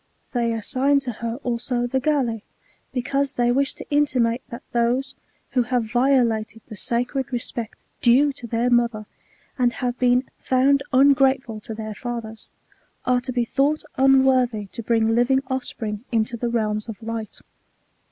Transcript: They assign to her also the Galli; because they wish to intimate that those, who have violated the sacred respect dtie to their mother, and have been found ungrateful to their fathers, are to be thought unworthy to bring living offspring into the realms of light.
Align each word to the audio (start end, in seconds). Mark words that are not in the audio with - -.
They 0.33 0.51
assign 0.51 0.99
to 1.01 1.11
her 1.11 1.35
also 1.43 1.85
the 1.85 1.99
Galli; 1.99 2.41
because 2.91 3.33
they 3.35 3.51
wish 3.51 3.75
to 3.75 3.85
intimate 3.91 4.41
that 4.49 4.63
those, 4.71 5.13
who 5.51 5.61
have 5.61 5.91
violated 5.91 6.63
the 6.65 6.75
sacred 6.75 7.31
respect 7.31 7.83
dtie 8.01 8.33
to 8.33 8.47
their 8.47 8.71
mother, 8.71 9.05
and 9.59 9.73
have 9.73 9.99
been 9.99 10.23
found 10.39 10.81
ungrateful 10.91 11.59
to 11.59 11.75
their 11.75 11.93
fathers, 11.93 12.49
are 13.05 13.21
to 13.21 13.31
be 13.31 13.45
thought 13.45 13.83
unworthy 13.95 14.65
to 14.71 14.81
bring 14.81 15.13
living 15.13 15.43
offspring 15.51 16.03
into 16.11 16.35
the 16.35 16.49
realms 16.49 16.89
of 16.89 17.03
light. 17.03 17.37